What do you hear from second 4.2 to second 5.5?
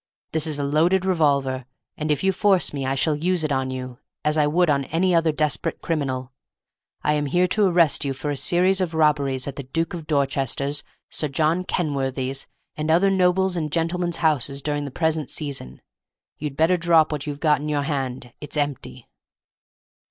as I would on any other